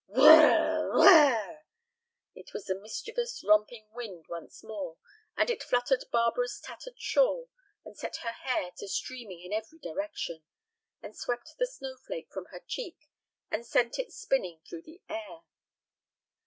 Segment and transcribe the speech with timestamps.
[0.07, 1.63] "Whirr r r, whirr r r!"
[2.33, 4.97] It was the mischievous, romping wind once more;
[5.37, 7.49] and it fluttered Barbara's tattered shawl,
[7.85, 10.41] and set her hair to streaming in every direction,
[11.03, 13.09] and swept the snowflake from her cheek
[13.51, 15.41] and sent it spinning through the air.